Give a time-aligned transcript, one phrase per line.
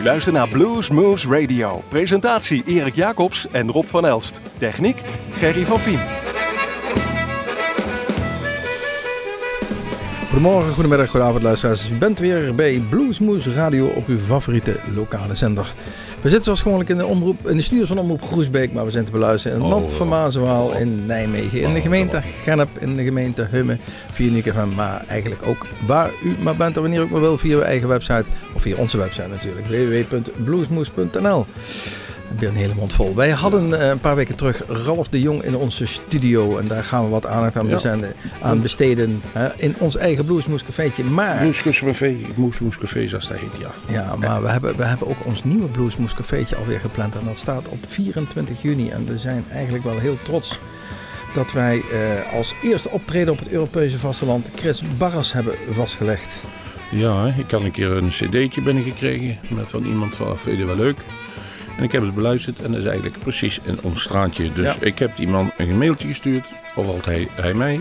[0.00, 1.82] U luistert naar Blues Moose Radio.
[1.88, 4.40] Presentatie Erik Jacobs en Rob van Elst.
[4.58, 5.98] Techniek Gerry van Vien.
[10.28, 11.90] Goedemorgen, goedemiddag, goedenavond luisteraars.
[11.90, 15.72] U bent weer bij Bluesmoose Radio op uw favoriete lokale zender.
[16.20, 18.90] We zitten zoals gewoonlijk in de, omroep, in de studios van Omroep Groesbeek, maar we
[18.90, 21.60] zijn te beluisteren in het land van Mazenwaal in Nijmegen.
[21.60, 23.80] In de gemeente Gennep, in de gemeente Hummen,
[24.12, 27.38] via van, maar eigenlijk ook waar u maar bent en wanneer u ook maar wil
[27.38, 31.46] via uw eigen website, of via onze website natuurlijk, www.bluesmoose.nl.
[32.38, 33.14] Weer een hele mond vol.
[33.14, 36.56] Wij hadden eh, een paar weken terug Ralf de Jong in onze studio.
[36.58, 38.08] En daar gaan we wat aandacht aan, Ja.
[38.42, 39.22] aan besteden.
[39.56, 41.04] in ons eigen Bluesmoes cafeetje.
[41.04, 43.70] Maar, Moeskuscafé, Moesmoescafé zoals dat heet, ja.
[43.92, 47.14] ja, maar we, hebben, we hebben ook ons nieuwe Bluesmoes cafeetje alweer gepland.
[47.14, 48.88] En dat staat op 24 juni.
[48.90, 50.58] En we zijn eigenlijk wel heel trots
[51.34, 56.34] dat wij eh, als eerste optreden op het Europese vasteland Chris Barras hebben vastgelegd.
[56.90, 60.76] Ja, ik had een keer een cd'tje binnengekregen met van iemand van, vind je wel
[60.76, 60.96] leuk?
[61.80, 64.52] En ik heb het beluisterd en dat is eigenlijk precies in ons straatje.
[64.52, 64.76] Dus Ja.
[64.80, 67.80] ik heb die man een mailtje gestuurd, of altijd hij, hij mij.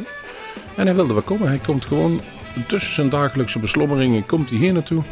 [0.75, 1.47] En hij wilde wel komen.
[1.47, 2.21] Hij komt gewoon
[2.67, 5.03] tussen zijn dagelijkse beslommeringen, komt hij hier naartoe.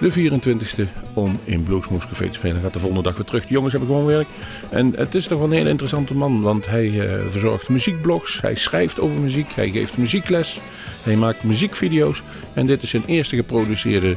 [0.00, 0.82] De 24e
[1.14, 2.54] om in Bluesmoes Café te spelen.
[2.54, 3.46] Hij gaat de volgende dag weer terug.
[3.46, 4.26] De jongens hebben gewoon werk.
[4.70, 6.40] En het is toch wel een hele interessante man.
[6.42, 8.40] Want hij eh, verzorgt muziekblogs.
[8.40, 9.52] Hij schrijft over muziek.
[9.54, 10.60] Hij geeft muziekles.
[11.02, 12.22] Hij maakt muziekvideo's.
[12.52, 14.16] En dit is zijn eerste geproduceerde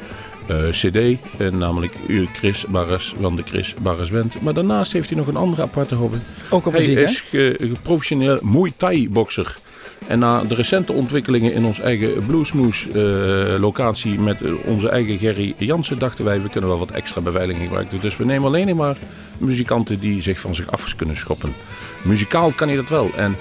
[0.70, 0.96] cd.
[0.96, 1.18] eh,
[1.52, 1.94] namelijk
[2.34, 4.42] Chris Barres van de Chris Barres Band.
[4.42, 6.18] Maar daarnaast heeft hij nog een andere aparte hobby.
[6.50, 7.04] Ook op Hij muziek, hè?
[7.04, 9.56] is ge- ge- professioneel Muay Thai bokser.
[10.08, 13.04] En na de recente ontwikkelingen in ons eigen Bluesmoes eh,
[13.60, 17.64] locatie met eh, onze eigen Gerry Jansen dachten wij we kunnen wel wat extra beveiliging
[17.66, 18.02] gebruiken.
[18.02, 18.98] Dus we nemen alleen maar
[19.38, 21.54] muzikanten die zich van zich af kunnen schoppen.
[22.04, 23.12] Muzikaal kan hij dat wel.
[23.16, 23.36] En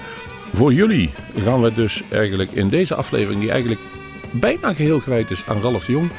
[0.53, 1.09] voor jullie
[1.43, 3.81] gaan we dus eigenlijk in deze aflevering die eigenlijk
[4.31, 6.09] bijna geheel gewijd is aan Ralf de Jong.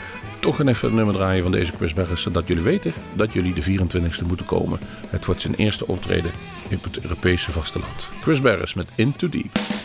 [0.42, 3.62] Toch een even een nummer draaien van deze quizbaggers, zodat jullie weten dat jullie de
[3.62, 4.78] 24e moeten komen.
[5.06, 6.30] Het wordt zijn eerste optreden
[6.68, 8.08] in het Europese vasteland.
[8.22, 9.81] Chris Barris met Into Deep.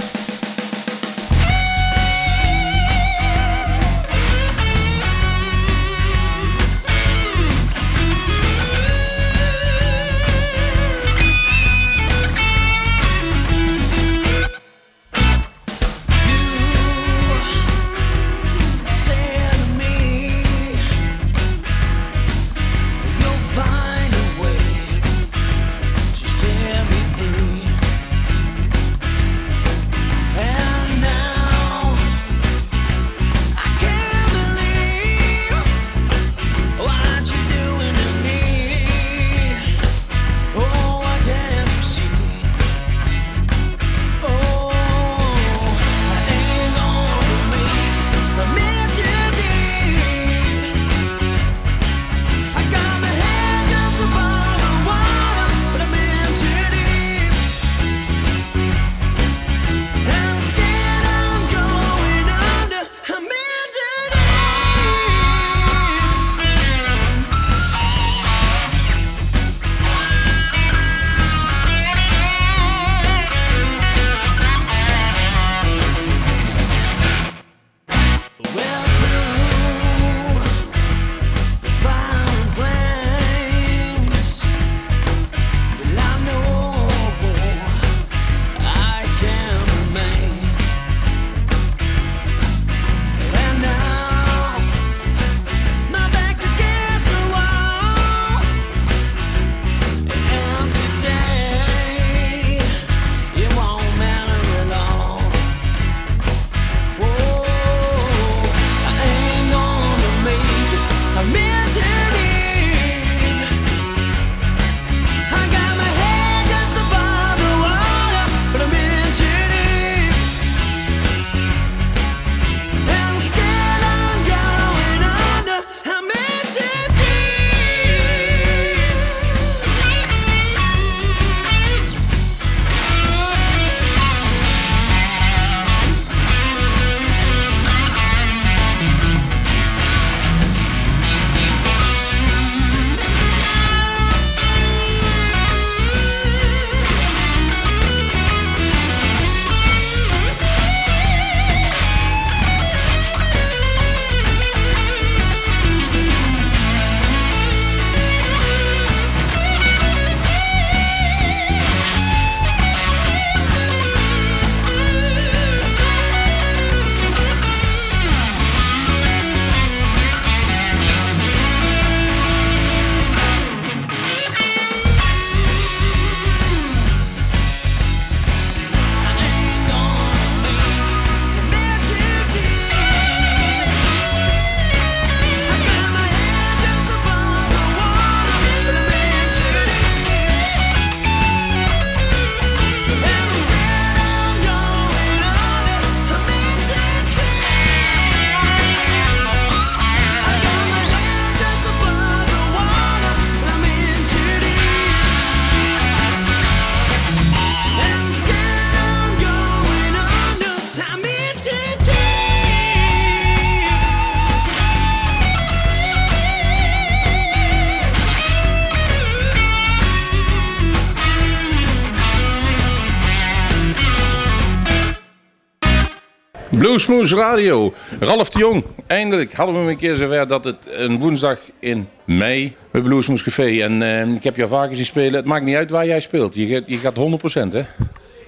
[226.78, 227.74] Bluesmoes Radio.
[228.00, 228.64] Ralf de Jong.
[228.88, 233.24] Eindelijk hadden we hem een keer zover dat het een woensdag in mei bij Bluesmoes
[233.24, 233.62] Café.
[233.62, 235.14] En uh, ik heb je vaker zien spelen.
[235.14, 236.36] Het maakt niet uit waar jij speelt.
[236.36, 237.62] Je, gaat, je gaat 100% hè?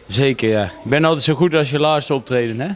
[0.07, 0.63] Zeker ja.
[0.63, 2.69] Ik ben altijd zo goed als je laatste optreden hè.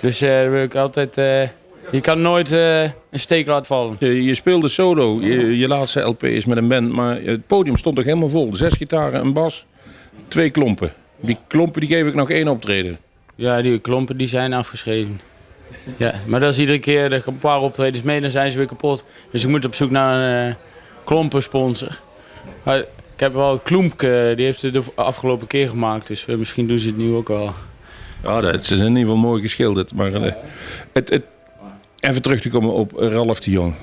[0.00, 1.18] Dus uh, wil ik altijd...
[1.18, 1.42] Uh,
[1.90, 3.96] je kan nooit uh, een steek laten vallen.
[3.98, 5.20] Je, je speelde solo.
[5.20, 6.92] Je, je, laatste LP is met een band.
[6.92, 8.54] Maar het podium stond toch helemaal vol.
[8.54, 9.66] Zes gitaren, een bas,
[10.28, 10.92] twee klompen.
[11.20, 12.98] Die klompen die geef ik nog één optreden.
[13.40, 15.20] Ja, die klompen die zijn afgeschreven.
[15.96, 18.66] Ja, maar dat is iedere keer dat een paar optredens mee, dan zijn ze weer
[18.66, 19.04] kapot.
[19.30, 20.54] Dus ik moet op zoek naar een uh,
[21.04, 22.00] klompensponsor.
[22.62, 26.06] Maar ik heb wel het Kloempke, die heeft het de afgelopen keer gemaakt.
[26.06, 27.54] Dus uh, misschien doen ze het nu ook wel.
[28.22, 29.94] Ja, dat is in ieder geval mooi geschilderd.
[29.94, 30.32] Maar uh,
[30.92, 31.24] het, het,
[32.00, 33.74] even terug te komen op Ralf de Jong.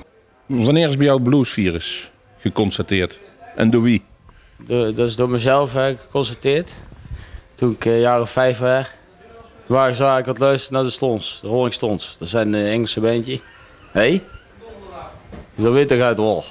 [0.46, 3.20] Wanneer is bij jou het bluesvirus geconstateerd?
[3.56, 4.02] En door wie?
[4.66, 6.72] Dat is door mezelf geconstateerd.
[7.54, 8.96] Toen ik jaren vijf was.
[9.68, 12.16] Waar ik had luisteren naar de Stones, de Rolling Stones.
[12.18, 13.40] Dat zijn een Engelse bandje.
[13.92, 14.00] Hé?
[14.00, 14.22] Hey?
[15.54, 16.44] Is dat weet toch uit wol?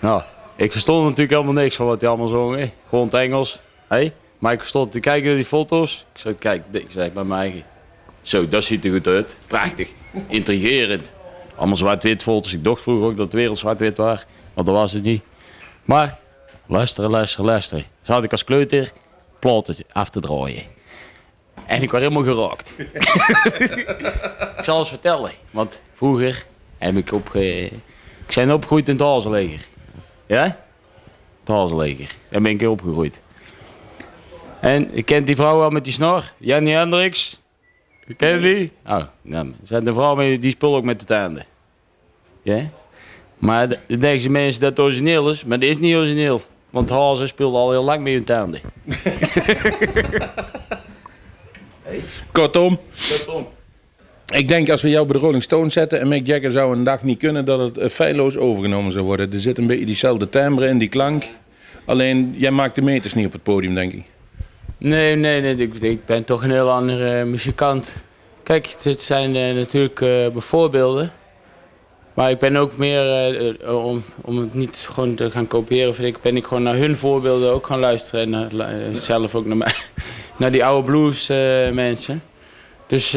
[0.00, 0.22] Nou,
[0.56, 2.72] ik verstond natuurlijk helemaal niks van wat die allemaal zongen.
[2.88, 3.58] Gewoon het Engels.
[3.88, 3.96] Hé?
[3.96, 4.14] Hey?
[4.38, 6.06] Maar ik stond te kijken naar die foto's.
[6.14, 7.64] Ik zei, kijk, ik zei bij mij.
[8.22, 9.38] Zo, dat ziet er goed uit.
[9.46, 9.92] Prachtig.
[10.26, 11.12] Intrigerend.
[11.56, 12.52] Allemaal zwart-wit foto's.
[12.52, 14.24] Ik dacht vroeger ook dat de wereld zwart-wit was.
[14.54, 15.22] Maar dat was het niet.
[15.84, 16.18] Maar,
[16.66, 17.84] luisteren, luisteren, luisteren.
[18.02, 18.92] Zat ik als kleuter
[19.38, 20.78] platen af te draaien.
[21.70, 22.72] En ik was helemaal geraakt.
[24.58, 25.30] ik zal eens vertellen.
[25.50, 26.46] Want vroeger
[26.78, 27.64] heb ik opge...
[28.26, 29.66] Ik ben opgegroeid in het Hazenleger.
[30.26, 30.42] Ja?
[31.40, 32.14] Het Hazenleger.
[32.28, 33.20] Daar ben ik opgegroeid.
[34.60, 36.32] En ik ken die vrouw wel met die snor.
[36.38, 37.40] Jenny Hendricks.
[38.16, 38.72] Ken je die?
[38.86, 41.46] Oh, nou, zijn de vrouw mee, die speelt ook met de tanden.
[42.42, 42.70] Ja?
[43.38, 46.40] Maar dan denken ze mensen dat het origineel is, maar dat is niet origineel.
[46.70, 48.60] Want Hazen speelt al heel lang met hun tanden.
[52.32, 52.78] Kortom.
[53.08, 53.46] Kortom.
[54.34, 56.84] Ik denk als we jou bij de Rolling Stones zetten en Mick Jagger zou een
[56.84, 59.32] dag niet kunnen, dat het uh, feilloos overgenomen zou worden.
[59.32, 61.24] Er zit een beetje diezelfde timbre in, die klank.
[61.84, 64.02] Alleen, jij maakt de meters niet op het podium, denk ik.
[64.78, 65.54] Nee, nee, nee.
[65.54, 67.92] Ik, ik ben toch een heel andere uh, muzikant.
[68.42, 71.12] Kijk, dit zijn uh, natuurlijk uh, bijvoorbeelden.
[72.14, 76.22] Maar ik ben ook meer, om, om het niet gewoon te gaan kopiëren, vind ik,
[76.22, 78.50] ben ik gewoon naar hun voorbeelden ook gaan luisteren.
[78.60, 79.72] En zelf ook naar, mij,
[80.40, 81.28] naar die oude blues
[81.72, 82.22] mensen.
[82.86, 83.14] Dus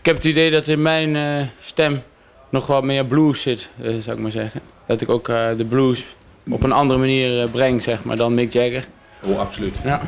[0.00, 2.02] ik heb het idee dat in mijn uh, stem
[2.48, 4.60] nog wat meer blues zit, zou ik maar zeggen.
[4.86, 6.06] Dat ik ook de blues
[6.50, 8.86] op een andere manier breng, zeg maar, dan Mick Jagger.
[9.22, 9.74] Oh, absoluut.
[9.84, 10.00] Ja.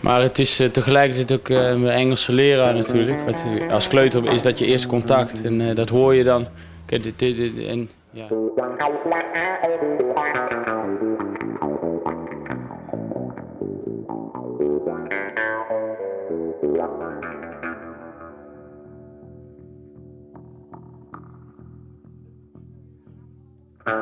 [0.00, 3.18] Maar het is tegelijkertijd ook mijn Engelse leraar natuurlijk.
[3.24, 6.46] Wat, als kleuter is dat je eerste contact en dat hoor je dan.
[6.86, 8.26] Kijk, dit, dit, dit, en, ja.
[23.84, 23.94] Please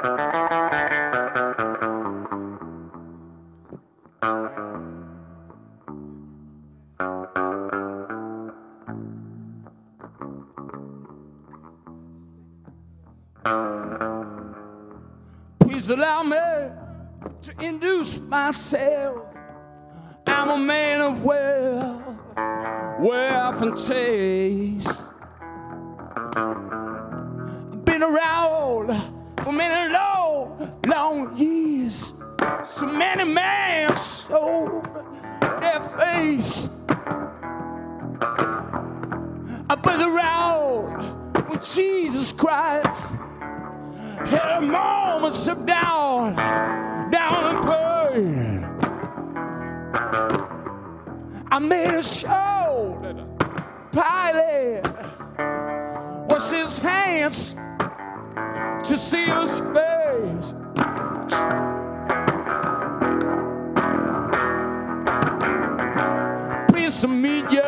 [15.88, 16.36] allow me
[17.40, 19.24] to induce myself.
[20.26, 22.16] I'm a man of wealth,
[23.00, 24.99] wealth and taste.
[32.80, 34.88] So many men sold
[35.40, 36.70] their face.
[39.68, 43.16] I've been around with Jesus Christ.
[44.24, 46.34] Had a moment of down,
[47.10, 48.64] down in pain.
[51.50, 53.16] I made a show that
[53.92, 54.86] Pilate
[56.30, 57.54] was his hands
[58.88, 60.54] to see his face.
[66.90, 67.62] Pleased to meet you.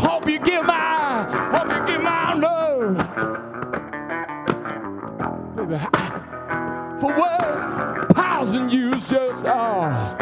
[0.00, 2.96] Hope you give my, hope you give my love.
[5.56, 10.16] Baby, I, for words, powers and uses are.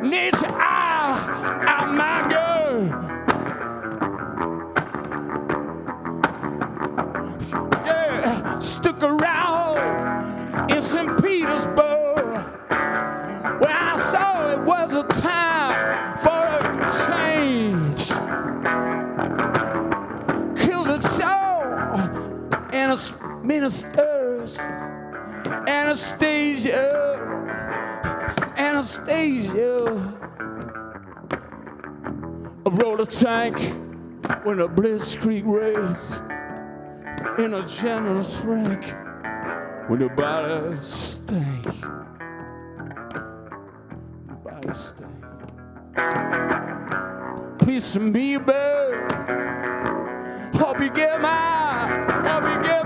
[0.00, 1.18] Nature, I,
[1.66, 3.00] I'm my girl.
[8.60, 11.20] stuck around in St.
[11.20, 12.44] Petersburg
[13.58, 15.43] where I saw it was a time
[22.94, 24.60] a ministers,
[25.66, 26.92] Anastasia,
[28.56, 30.14] Anastasia.
[32.66, 33.58] a roller tank
[34.44, 36.20] when a blitzkrieg race
[37.38, 38.94] in a generous rank
[39.88, 41.64] when the body stank.
[44.28, 45.10] The body stank.
[47.96, 49.10] Of me, babe.
[50.54, 52.08] Hope you get mine.
[52.24, 52.83] Hope you get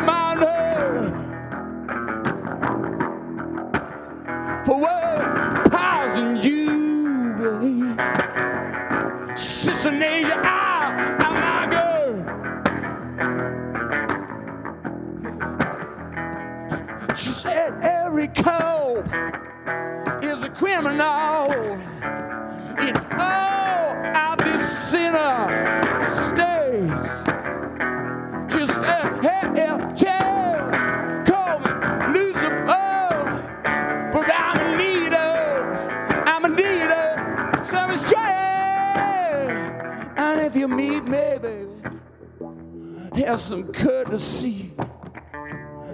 [43.29, 44.73] have some courtesy,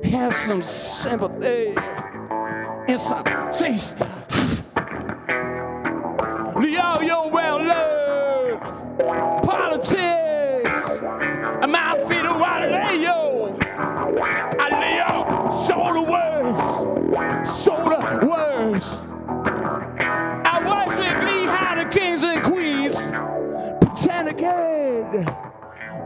[0.04, 1.74] have some sympathy,
[2.86, 3.96] and some taste.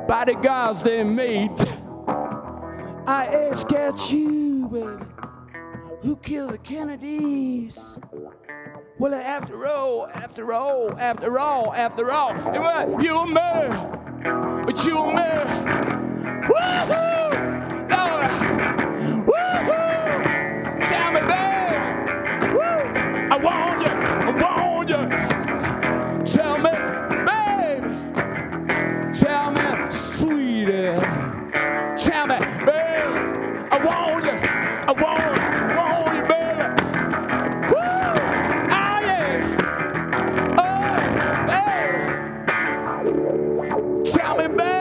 [0.09, 1.50] By the gods they made.
[3.07, 5.05] I ask at you, baby,
[6.00, 8.00] who killed the Kennedys?
[8.99, 14.87] Well, after all, after all, after all, after all, it was you and me, but
[14.87, 15.23] you and me.
[16.49, 17.29] Woohoo!
[17.91, 18.68] Lord,
[42.99, 44.78] Tell me, babe.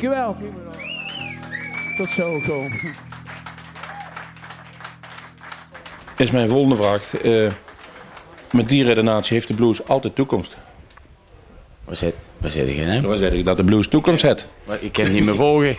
[0.00, 0.36] Dankjewel.
[1.96, 2.40] Tot zo.
[6.16, 7.14] Is mijn volgende vraag.
[7.16, 7.50] eh,
[8.52, 10.56] met die redenatie heeft de blues altijd toekomst.
[11.84, 13.42] Waar zit, waar zit ik hè?
[13.42, 14.46] Dat de blues toekomst heeft.
[14.64, 15.76] Maar ik kan het niet meer volgen.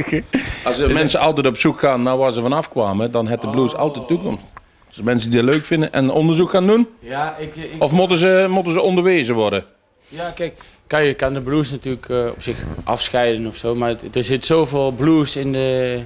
[0.64, 3.48] Als de mensen altijd op zoek gaan naar waar ze vanaf kwamen, dan heeft de
[3.48, 4.44] blues altijd toekomst.
[4.88, 8.18] Dus mensen die dat leuk vinden en onderzoek gaan doen, Ja, ik, ik, of moeten
[8.18, 9.64] ze, moeten ze onderwezen worden?
[10.08, 13.88] Ja, kijk, kan je kan de blues natuurlijk eh, op zich afscheiden of zo, maar
[13.88, 16.00] het- er zit zoveel blues in de,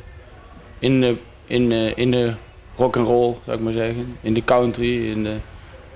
[0.79, 1.15] in de,
[1.47, 2.33] in de, in de
[2.77, 5.35] rock and roll, zou ik maar zeggen, in de country, in de,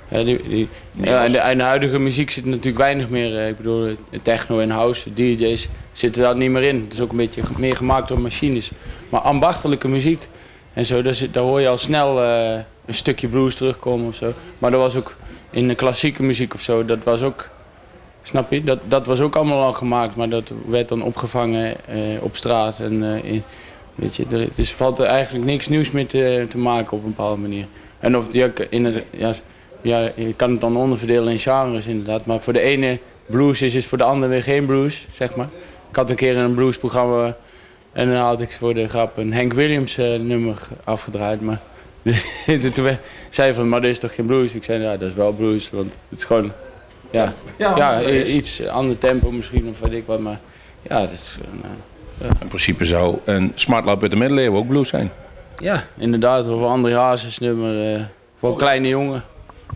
[0.09, 3.39] ja, die, die, ja, in de, in de huidige muziek zit natuurlijk weinig meer.
[3.39, 6.81] eh, ik bedoel, techno en house, DJ's zitten daar niet meer in.
[6.85, 8.71] Het is ook een beetje meer gemaakt door machines.
[9.09, 10.29] Maar ambachtelijke muziek
[10.73, 14.15] en zo, daar, zit, daar hoor je al snel eh, een stukje blues terugkomen of
[14.15, 14.33] zo.
[14.59, 15.17] Maar dat was ook
[15.51, 17.49] in de klassieke muziek of zo, dat was ook
[18.27, 18.65] Snap je?
[18.65, 22.81] Dat, dat was ook allemaal al gemaakt, maar dat werd dan opgevangen eh, op straat.
[22.81, 23.43] En, eh, in,
[23.95, 27.15] weet je, er, dus valt er eigenlijk niks nieuws meer te, te maken op een
[27.15, 27.67] bepaalde manier.
[28.01, 29.35] En of ja, in het, ja,
[29.81, 32.27] ja, je kan het dan onderverdelen in genres inderdaad.
[32.27, 35.49] Maar voor de ene blues is, is voor de ander weer geen blues, zeg maar.
[35.91, 37.37] Ik had een keer een bluesprogramma
[37.93, 41.41] en dan had ik voor de grap een Hank Williams eh, nummer afgedraaid.
[41.41, 41.61] Maar
[42.73, 42.89] toen
[43.31, 44.55] zei van, maar dit is toch geen blues?
[44.55, 46.53] Ik zei, ja, dat is wel blues, want het is gewoon
[47.11, 50.39] Ja, ja, iets ander tempo misschien of weet ik wat, maar
[50.89, 51.63] ja, dat is een,
[52.21, 55.11] eh, In principe zou een smartlap uit de middeleeuwen ook blues zijn.
[55.59, 58.01] ja, inderdaad, of André Hazes nummer eh,
[58.39, 59.23] voor een kleine jongen.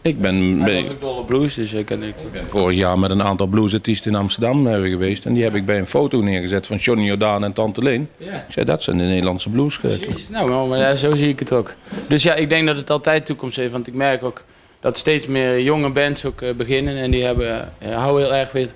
[0.03, 2.15] Ik ben, Hij ben- was ook dol op blues, dus ik ken ik.
[2.49, 5.25] vorig jaar met een aantal bluesartiesten in Amsterdam eh, geweest.
[5.27, 8.09] En die heb ik bij een foto neergezet van Johnny Jordaan en Tante Leen.
[8.17, 8.33] Ja.
[8.33, 9.79] Ik zei, dat zijn de Nederlandse blues.
[9.79, 10.29] Precies.
[10.29, 11.75] Nou, maar, maar ja, zo zie ik het ook.
[12.09, 13.73] Dus ja, ik denk dat het altijd toekomst heeft.
[13.73, 14.43] Want ik merk ook
[14.81, 16.97] dat steeds meer jonge bands ook eh, beginnen.
[16.97, 18.69] En die hebben, eh, houden heel erg weer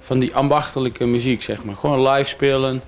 [0.00, 1.76] van die ambachtelijke muziek, zeg maar.
[1.76, 2.82] Gewoon live spelen.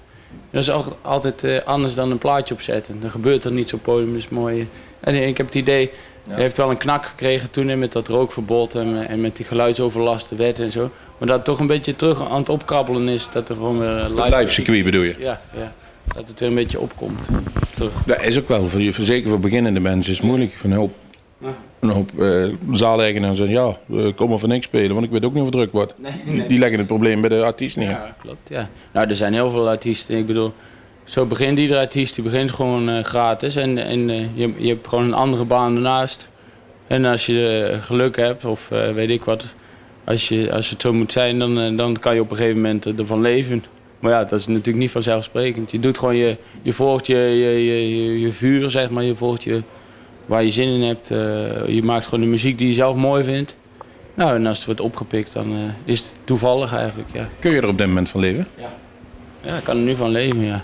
[0.51, 3.01] Dat is ook altijd eh, anders dan een plaatje opzetten.
[3.01, 4.69] Dan gebeurt er niet op podium, is mooi.
[5.01, 5.91] En ik heb het idee,
[6.29, 10.29] hij heeft wel een knak gekregen toen met dat rookverbod en, en met die geluidsoverlast,
[10.29, 10.91] de wet en zo.
[11.19, 13.89] Maar dat het toch een beetje terug aan het opkrabbelen is, dat er gewoon weer
[13.89, 15.15] Het live circuit bedoel je?
[15.19, 15.73] Ja, ja,
[16.15, 17.29] dat het weer een beetje opkomt.
[17.75, 17.93] Terug.
[18.07, 20.55] Dat is ook wel, voor, je- zeker voor beginnende mensen is het moeilijk.
[20.71, 20.93] Hoop,
[21.39, 21.49] Ja.
[21.83, 25.25] Een hoop eh zaaleigenaren zeggen, ja, eh, kom maar voor niks spelen, want ik weet
[25.25, 25.95] ook niet of het druk wordt.
[25.97, 27.91] Nee, Die leggen het probleem bij de artiest neer.
[27.91, 28.69] Ja, klopt, ja.
[28.93, 30.17] Nou, er zijn heel veel artiesten.
[30.17, 30.53] Ik bedoel,
[31.05, 33.57] zo begint iedere artiest, die begint gewoon eh, gratis.
[33.57, 36.29] En, en je, je hebt gewoon een andere baan ernaast.
[36.87, 39.45] En als je geluk hebt, of weet ik wat,
[40.05, 42.99] als, je, als het zo moet zijn, dan, dan kan je op een gegeven moment
[42.99, 43.65] ervan leven.
[44.01, 45.71] Maar ja, dat is natuurlijk niet vanzelfsprekend.
[45.71, 49.03] Je doet gewoon je, je volgt je, je, je, je, je vuur, zeg maar.
[49.05, 49.63] Je volgt je,
[50.27, 51.11] waar je zin in hebt.
[51.11, 51.19] eh,
[51.75, 53.57] je maakt gewoon de muziek die je zelf mooi vindt.
[54.15, 55.59] Nou, en als het wordt opgepikt, dan eh,
[55.93, 57.29] is het toevallig eigenlijk, ja.
[57.39, 58.47] Kun je er op dit moment van leven?
[59.45, 60.63] Ja, ik kan er nu van leven, ja.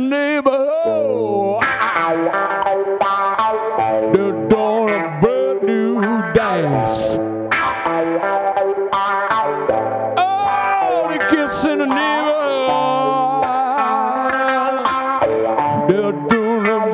[0.00, 0.50] your neighbor.
[0.84, 1.60] Oh,
[4.12, 6.00] the doing a brand new
[6.32, 7.18] dance.
[10.18, 11.18] Oh, the
[11.70, 11.88] in the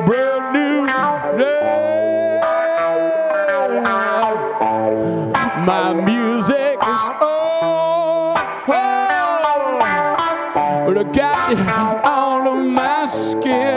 [0.05, 0.85] brand new
[1.37, 1.63] dance.
[5.65, 8.35] My music is oh,
[10.85, 11.96] oh, the guy.
[13.47, 13.76] Yeah.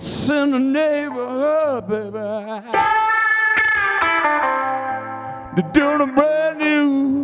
[0.00, 2.12] It's in the neighborhood, baby.
[5.56, 7.17] They're doing a brand new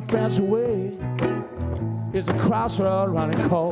[0.00, 0.92] my friends away.
[2.12, 3.65] It's a crossroad running cold.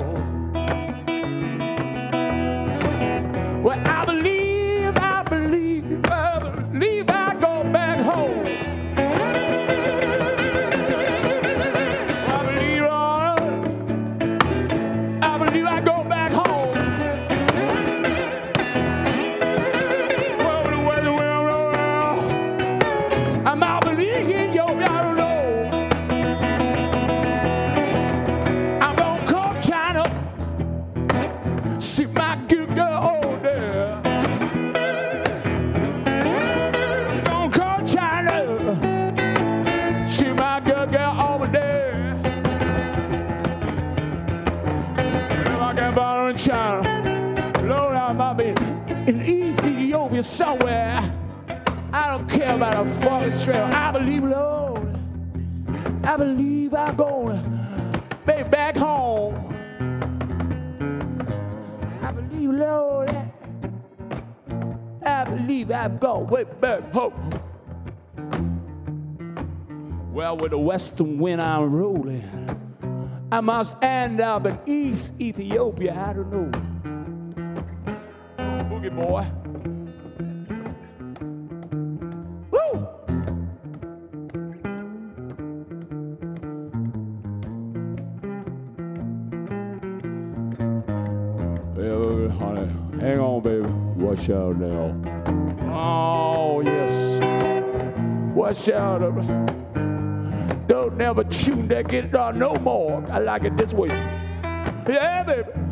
[70.14, 72.22] Well, with the western wind I'm rolling,
[73.32, 75.92] I must end up in East Ethiopia.
[75.92, 76.50] I don't know.
[78.70, 79.26] Boogie boy.
[82.52, 82.86] Woo!
[91.76, 93.66] Yeah, honey, hang on, baby.
[94.04, 94.94] Watch out now.
[95.74, 97.18] Oh, yes.
[98.32, 99.53] Watch out
[100.96, 103.04] never tune that guitar no more.
[103.10, 103.88] I like it this way.
[103.88, 105.63] Yeah, baby.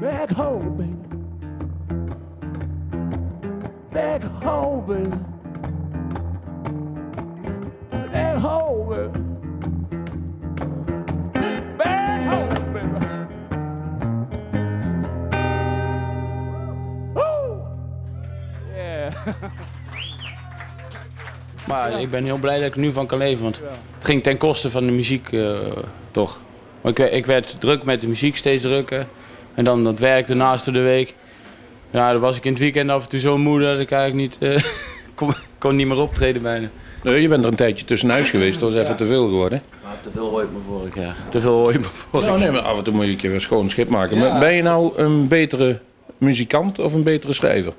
[0.00, 0.94] Back home, baby.
[3.92, 5.10] Back home, baby.
[8.12, 9.18] Back home, baby.
[11.76, 12.88] Back home, baby.
[17.14, 17.66] Woo!
[18.74, 19.12] Yeah.
[21.68, 23.60] Maar ik ben heel blij dat ik er nu van kan leven, want
[23.94, 25.58] het ging ten koste van de muziek, eh,
[26.10, 26.38] toch.
[26.80, 29.06] Maar ik, ik werd druk met de muziek, steeds drukker.
[29.58, 31.14] En dan dat werk daarnaast door de week.
[31.90, 34.22] Ja, dan was ik in het weekend af en toe zo moe dat ik eigenlijk
[34.40, 34.62] niet, eh,
[35.14, 36.68] kon, kon niet meer optreden bijna.
[37.02, 39.62] Nee, je bent er een tijdje tussenuit geweest, dat was even te veel geworden.
[39.82, 41.16] Maar te veel hooi me vorig jaar.
[41.28, 43.30] Te veel hooi me vorig Nou, nee, maar af en toe moet je een keer
[43.30, 44.18] weer schoon schip maken.
[44.18, 45.78] Maar ben je nou een betere
[46.18, 47.72] muzikant of een betere schrijver?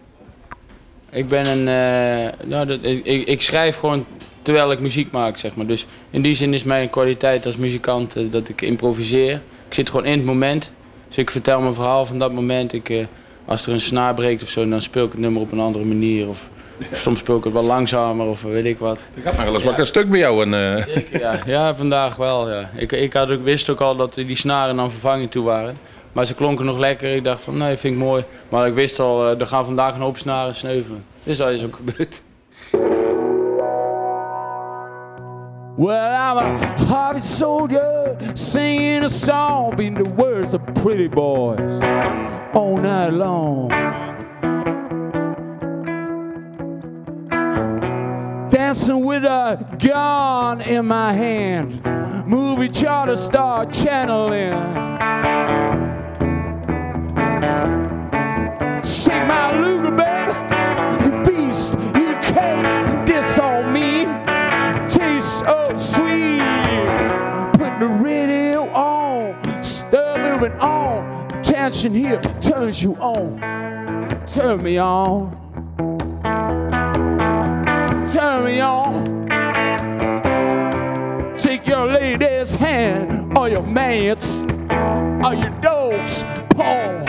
[1.11, 1.67] Ik ben een.
[1.67, 4.05] eh, nou, dat, ik, ik, ik schrijf gewoon
[4.41, 5.65] terwijl ik muziek maak, zeg maar.
[5.65, 9.41] Dus in die zin is mijn kwaliteit als muzikant eh, dat ik improviseer.
[9.67, 10.71] Ik zit gewoon in het moment.
[11.09, 12.73] Dus ik vertel mijn verhaal van dat moment.
[12.73, 13.05] Ik, eh,
[13.45, 15.85] als er een snaar breekt of zo, dan speel ik het nummer op een andere
[15.85, 16.27] manier.
[16.27, 16.49] Of
[16.91, 19.07] soms speel ik het wel langzamer of weet ik wat.
[19.15, 20.41] Er gaat nog wel eens wat een stuk bij jou.
[20.41, 22.49] En, eh, Ja, ja vandaag wel.
[22.49, 22.69] Ja.
[22.75, 25.77] Ik, ik had ook, wist ook al dat die snaren dan vervanging toe waren.
[26.11, 27.15] Maar ze klonken nog lekker.
[27.15, 28.23] Ik dacht van nee, vind ik mooi.
[28.49, 31.03] Maar ik wist al, eh, er gaan vandaag een hoop snaren sneuvelen.
[31.23, 32.21] Dus dat is ook gebeurd.
[35.79, 41.81] Well, I'm a hobby soldier singing a song, being the words of pretty boys
[42.53, 43.69] all night long.
[48.49, 51.81] Dancing with a gun in my hand,
[52.27, 54.51] movie charter star channeling.
[58.83, 60.48] Shake my Luger, baby,
[65.39, 66.39] so sweet.
[67.53, 71.27] Put the radio on, start moving on.
[71.41, 73.39] Tension here turns you on.
[74.27, 75.31] Turn me on.
[78.11, 79.27] Turn me on.
[81.37, 84.43] Take your lady's hand or your man's
[85.23, 87.05] or your dog's paw.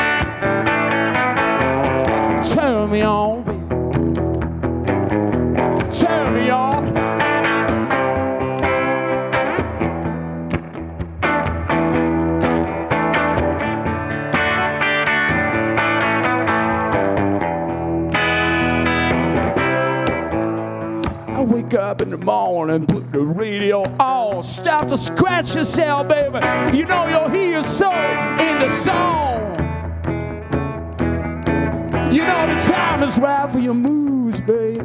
[2.54, 3.44] Turn me on.
[5.90, 6.69] Turn me on.
[21.70, 26.38] Wake up in the morning, put the radio on, stop to scratch yourself, baby.
[26.76, 29.52] You know you'll hear your soul in the song.
[32.12, 34.80] You know the time is right for your moves, baby.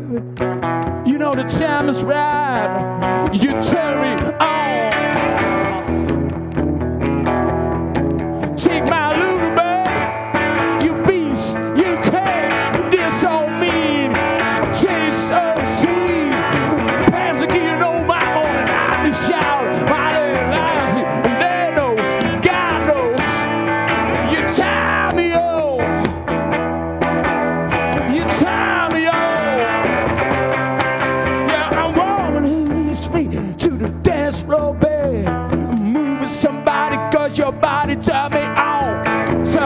[1.10, 3.30] You know the time is right.
[3.34, 5.05] You turn it on.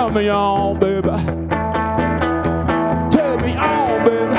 [0.10, 0.16] On.
[0.16, 1.08] Turn me on, baby.
[3.12, 4.34] Turn me on, baby.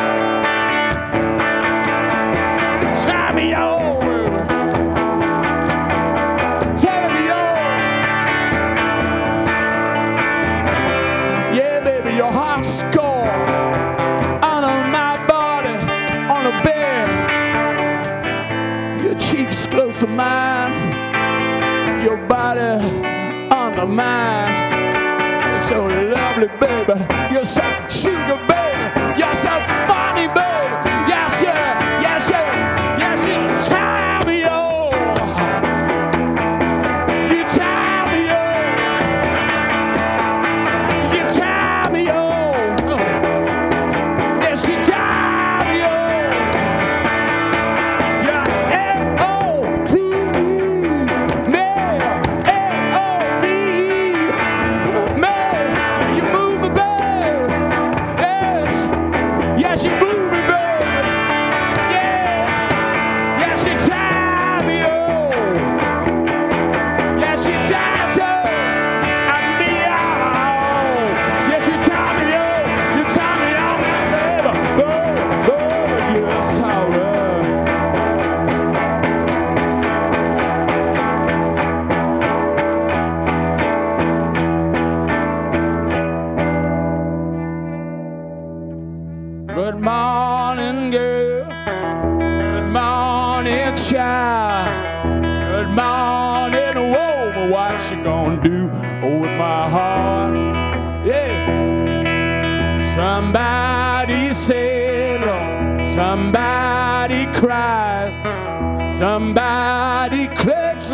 [3.04, 4.40] Turn me on, baby.
[6.80, 7.56] Turn me on.
[11.54, 13.30] Yeah, baby, your heart's score
[14.42, 15.76] under my body
[16.28, 17.09] on a bed.
[19.02, 20.72] Your cheeks close to mine,
[22.02, 22.61] your body
[23.52, 24.69] under mine.
[25.61, 26.99] So lovely, baby.
[27.33, 28.99] You're so sugar, baby.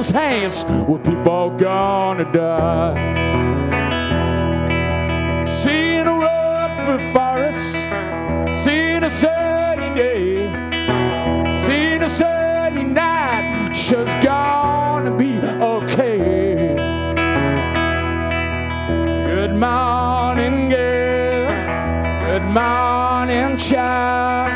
[0.07, 0.65] His hands.
[1.05, 2.95] People gonna die.
[5.47, 7.75] Seen a road through forest,
[8.65, 10.47] seen a sunny day,
[11.67, 13.73] seen a sunny night.
[13.75, 15.39] She's gonna be
[15.75, 16.75] okay.
[19.35, 21.49] Good morning, girl.
[22.27, 24.51] Good morning, child.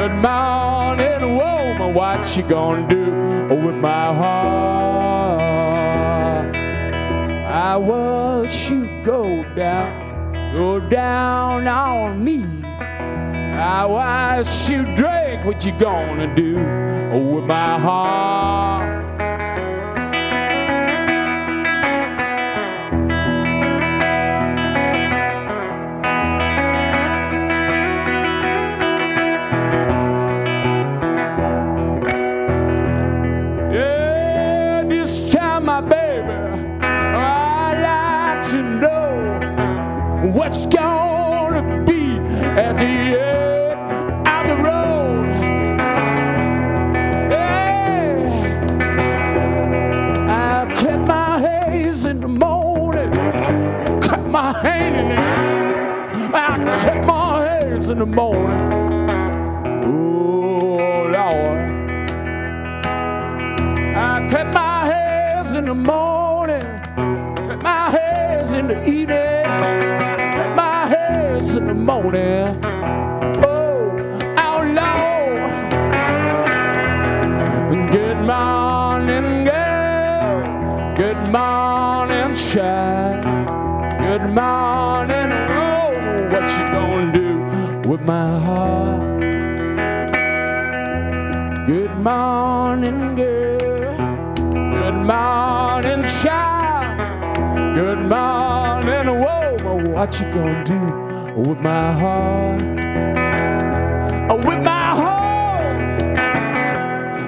[0.00, 1.94] Good morning, woman.
[1.94, 5.44] What you gonna do Oh, with my heart?
[6.56, 12.42] I watch you go down, go down on me.
[12.64, 15.44] I watch you drink.
[15.44, 16.58] What you gonna do
[17.12, 18.93] oh, with my heart?
[57.94, 58.73] In the morning.
[88.04, 89.00] My heart?
[91.66, 93.96] Good morning, girl.
[94.36, 97.74] Good morning, child.
[97.74, 99.92] Good morning, woman.
[99.92, 100.80] What you gonna do
[101.40, 102.62] with my heart?
[104.30, 106.02] Oh, with my heart.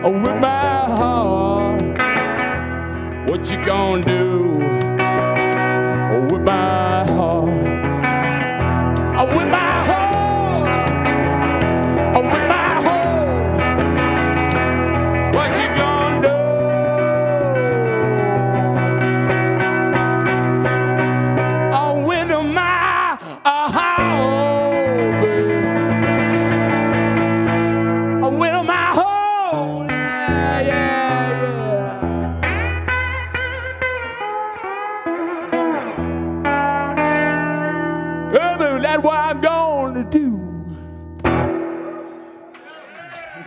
[0.05, 1.83] Oh, with my heart.
[3.31, 4.26] What you gonna do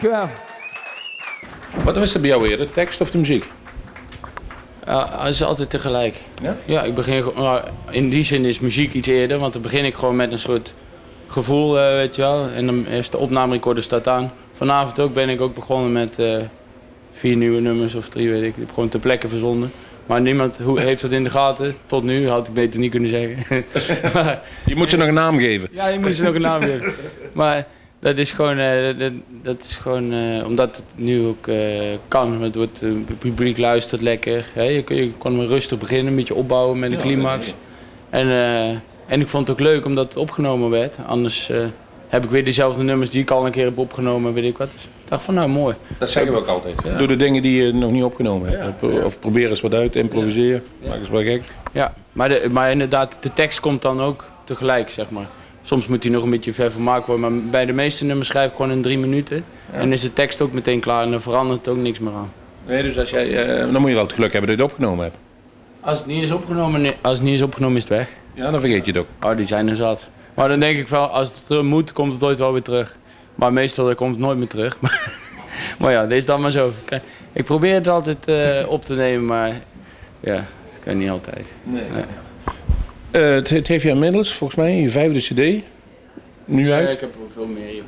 [0.02, 0.30] Dankjewel.
[1.84, 3.46] Wat was er bij jou weer, de tekst of de muziek?
[4.86, 6.16] Het is altijd tegelijk.
[6.42, 6.58] Ja?
[6.66, 9.86] Ja, ik begin gewoon- nou, in die zin is muziek iets eerder, want dan begin
[9.86, 10.74] ik gewoon met een soort
[11.28, 12.48] gevoel, eh, weet je wel.
[12.50, 14.32] En dan is de opnamerecorder staat aan.
[14.54, 16.38] Vanavond ook ben ik ook begonnen met eh,
[17.12, 18.48] vier nieuwe nummers of drie, weet ik.
[18.48, 19.72] Ik heb gewoon ter plekke verzonden.
[20.06, 21.76] Maar niemand hoe, heeft dat in de gaten.
[21.86, 23.66] Tot nu had ik beter niet kunnen zeggen.
[24.14, 25.70] maar, Je moet ze nog een naam geven.
[25.72, 26.94] ja, je moet ze nog een naam geven.
[27.34, 27.66] Maar
[28.00, 29.12] dat is gewoon, eh, dat,
[29.44, 31.58] dat is gewoon eh, omdat het nu ook eh,
[32.08, 32.42] kan.
[32.44, 34.46] Het, wordt, het publiek luistert lekker.
[34.54, 34.64] Hè?
[34.64, 37.54] Je, kun- je kan maar rustig beginnen, een beetje opbouwen met een Ja, climax.
[38.10, 38.70] En, eh,
[39.06, 40.96] en ik vond het ook leuk omdat het opgenomen werd.
[41.08, 41.58] Anders eh,
[42.08, 44.72] heb ik weer dezelfde nummers die ik al een keer heb opgenomen, weet ik wat.
[44.72, 45.76] Dus ik dacht van nou mooi.
[45.98, 46.76] Dat zeggen we ook altijd.
[46.84, 46.98] Ja.
[46.98, 48.64] Doe de dingen die je nog niet opgenomen hebt.
[48.82, 48.88] Ja.
[48.88, 49.94] Of- Of probeer eens wat uit.
[49.94, 50.04] Ja.
[50.88, 51.42] Maak eens wat gek.
[51.74, 55.28] Ja, maar, de, maar inderdaad, de tekst komt dan ook tegelijk, zeg maar.
[55.62, 58.50] Soms moet die nog een beetje ver vermaakt worden, maar bij de meeste nummers schrijf
[58.50, 59.44] ik gewoon in drie minuten.
[59.72, 62.32] En is de tekst ook meteen klaar en dan verandert het ook niks meer aan.
[62.66, 64.72] Nee, dus als jij, eh, dan moet je wel het geluk hebben dat je het
[64.74, 65.18] opgenomen hebt.
[65.80, 68.10] Als het niet is opgenomen, nee, als het niet is opgenomen is het weg.
[68.34, 69.30] Ja, dan vergeet je het ook.
[69.32, 70.08] Oh, die zijn er zat.
[70.34, 72.98] Maar dan denk ik wel, als het er moet, komt het ooit wel weer terug.
[73.36, 74.78] Maar meestal komt het nooit meer terug.
[74.82, 75.12] Maar,
[75.80, 76.72] maar ja, deze is dan maar zo.
[77.34, 79.62] Ik probeer het altijd eh, op te nemen, maar
[80.20, 81.54] ja, dat kan niet altijd.
[81.64, 81.84] Nee.
[83.12, 85.64] Eh, het, het heeft je inmiddels, volgens mij, je vijfde cd.
[86.46, 86.88] Nu uit.
[86.88, 87.84] Ja, ik heb er veel meer, joh.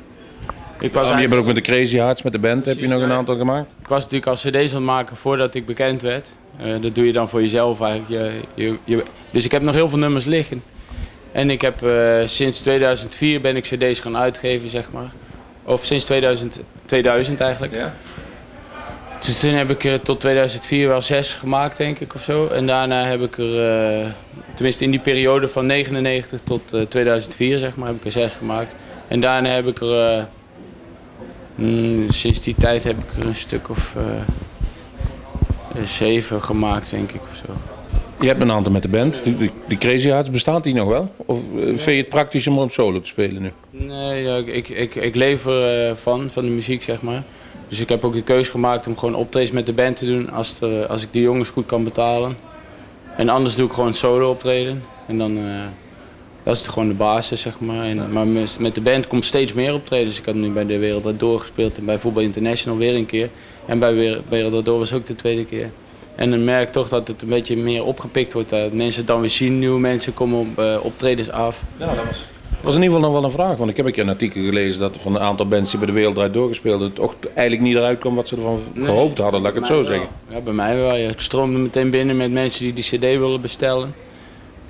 [0.80, 2.78] Ik Ja, was, je hebt eigenlijk- ook met de Crazy Hearts, met de band, heb
[2.78, 3.66] je nog een aantal gemaakt.
[3.80, 6.30] ik was natuurlijk al cd's aan het maken voordat ik bekend werd.
[6.58, 8.10] Eh, dat doe je dan voor jezelf eigenlijk.
[8.54, 10.62] Je, je, je- dus ik heb nog heel veel nummers liggen.
[11.32, 15.12] En ik heb eh, sinds 2004 ben ik cd's gaan uitgeven, zeg maar.
[15.64, 17.74] Of sinds 2000, 2000 eigenlijk.
[17.74, 17.94] Ja.
[19.24, 22.46] Dus toen heb ik er tot 2004 wel zes gemaakt, denk ik, of zo.
[22.46, 23.66] En daarna heb ik er,
[24.00, 24.06] eh,
[24.54, 28.32] tenminste in die periode van 99 tot eh, 2004, zeg maar, heb ik er zes
[28.32, 28.74] gemaakt.
[29.08, 30.24] En daarna heb ik er, eh,
[31.54, 34.04] mm, sinds die tijd heb ik er een stuk of eh,
[35.74, 37.52] eh, zeven gemaakt, denk ik, of zo.
[38.20, 39.24] Je hebt een aantal met de band.
[39.24, 41.14] Die, die, die Crazy Hearts, bestaat die nog wel?
[41.16, 43.52] Of eh, vind je het praktisch om op solo te spelen nu?
[43.70, 47.22] Nee, ja, ik, ik, ik leef er eh, van, van de muziek zeg maar.
[47.72, 50.30] Dus ik heb ook de keuze gemaakt om gewoon optredens met de band te doen
[50.30, 52.36] als, als ik de jongens goed kan betalen.
[53.16, 54.82] En anders doe ik gewoon solo optreden.
[55.06, 55.44] En dan, eh,
[56.42, 57.84] dat is gewoon de basis zeg maar.
[57.84, 58.26] En, maar
[58.60, 60.06] met de band komt steeds meer optreden.
[60.06, 62.94] Dus ik had nu bij de Wereld Draait Door gespeeld en bij Voetbal International weer
[62.94, 63.28] een keer.
[63.66, 65.70] En bij Wereld Door was ook de tweede keer.
[66.16, 68.50] En dan merk ik toch dat het een beetje meer opgepikt wordt.
[68.50, 71.62] Dat mensen dan weer zien, nieuwe mensen komen op eh, optredens af.
[71.76, 72.31] Ja, dat was...
[72.62, 74.80] Dat was in ieder geval nog wel een vraag, want ik heb een artikel gelezen
[74.80, 77.76] dat van een aantal bands die bij de Wereld Draait doorgespeeld het toch eigenlijk niet
[77.76, 80.08] eruit kwam wat ze ervan Nee, gehoopt hadden, laat ik het zo zeggen.
[80.28, 80.96] Ja, bij mij wel.
[80.96, 81.08] Ja.
[81.08, 83.94] Ik stroomde meteen binnen met mensen die die cd willen bestellen.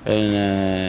[0.03, 0.89] En eh,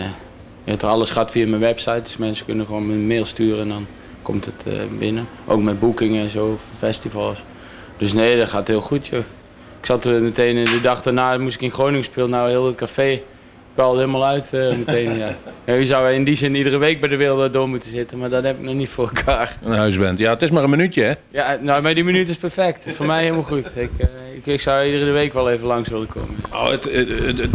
[0.64, 3.70] ja, het- alles gaat via mijn website, dus mensen kunnen gewoon een mail sturen en
[3.70, 3.86] dan
[4.22, 5.28] komt het eh, binnen.
[5.46, 7.38] Ook met boekingen en zo, festivals.
[7.98, 9.20] Dus nee, dat gaat heel goed joh.
[9.80, 12.66] Ik zat er meteen in de dag daarna, moest ik in Groningen spelen, nou heel
[12.66, 13.22] het café.
[13.76, 15.36] Belde helemaal uit eh, meteen, ja.
[15.66, 15.74] ja.
[15.74, 18.44] Je zou in die zin iedere week bij de wereld door moeten zitten, maar dat
[18.44, 19.58] heb ik nog niet voor elkaar.
[19.64, 20.18] Een huisband.
[20.18, 21.14] Ja, het is maar een minuutje, hè?
[21.32, 22.86] Ja, nou, maar die minuut is perfect.
[22.96, 23.66] Voor mij helemaal goed.
[23.76, 26.36] Ik, eh, ik, ik zou iedere week wel even langs willen komen.
[26.52, 27.50] Nou, het, het, het- het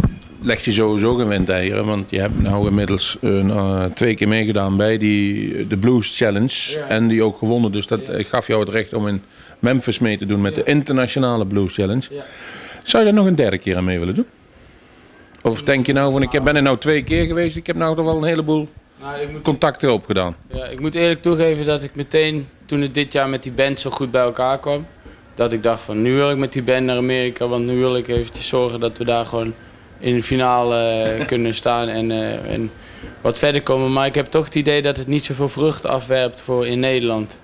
[0.47, 4.77] legt je sowieso gewend eieren, want je hebt nou inmiddels eh, nou, twee keer meegedaan
[4.77, 6.71] bij die, de Blues Challenge.
[6.79, 6.87] Ja.
[6.87, 9.21] En die ook gewonnen, dus dat eh, gaf jou het recht om in
[9.59, 12.03] Memphis mee te doen met de internationale Blues Challenge.
[12.11, 12.21] Ja.
[12.83, 14.25] Zou je daar nog een derde keer aan mee willen doen?
[15.41, 17.95] Of denk je nou van, ik ben er nou twee keer geweest, ik heb nou
[17.95, 18.67] toch wel een heleboel
[19.01, 20.35] Nou, ik, moet, contacten opgedaan.
[20.47, 23.79] ja, ik moet eerlijk toegeven dat ik meteen, toen het dit jaar met die band
[23.79, 24.85] zo goed bij elkaar kwam,
[25.35, 27.95] dat ik dacht van nu wil ik met die band naar Amerika, want nu wil
[27.95, 29.53] ik eventjes zorgen dat we daar gewoon
[29.99, 32.71] in de finale eh, kunnen staan en, eh, en
[33.21, 33.93] wat verder komen.
[33.93, 37.39] Maar ik heb toch het idee dat het niet zoveel vruchten afwerpt voor in Nederland.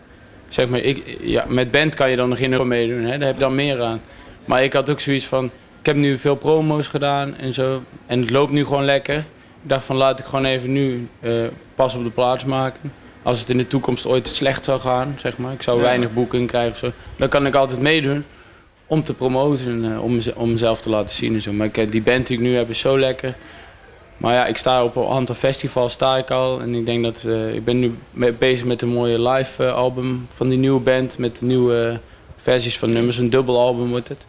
[0.50, 3.18] Zeg maar, ik, ja, met band kan je dan nog in Euro meedoen, hè?
[3.18, 4.02] daar heb je dan meer aan.
[4.46, 5.52] Maar ik had ook zoiets van,
[5.86, 7.82] ik heb nu veel promo's gedaan en zo.
[8.06, 9.16] En het loopt nu gewoon lekker.
[9.18, 9.24] Ik
[9.62, 11.32] dacht van laat ik gewoon even nu eh,
[11.76, 12.92] pas op de plaats maken.
[13.24, 15.54] Als het in de toekomst ooit slecht zou gaan, zeg maar.
[15.54, 16.92] Ik zou weinig boeking krijgen of zo.
[17.18, 18.24] Dan kan ik altijd meedoen
[18.86, 21.52] om te promoten, eh, om, om mezelf te laten zien en zo.
[21.54, 23.36] Maar ik, heb- die band die ik nu heb is zo lekker.
[24.18, 26.62] Maar ja, ik sta op een aantal festivals sta ik al.
[26.62, 27.96] En ik denk dat, eh, ik ben nu
[28.40, 31.18] bezig met een mooie live eh, album van die nieuwe band.
[31.18, 32.00] Met nieuwe
[32.42, 33.18] versies van nummers.
[33.18, 34.26] Een dubbel album wordt het.